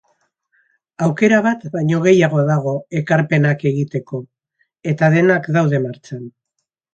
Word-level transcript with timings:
Aukera 1.07 1.41
bat 1.47 1.67
baino 1.75 1.99
gehiago 2.07 2.45
dago 2.47 2.73
ekarpenak 3.01 3.67
egiteko, 3.73 4.23
eta 4.93 5.11
denak 5.17 5.51
daude 5.59 5.83
martxan. 5.85 6.27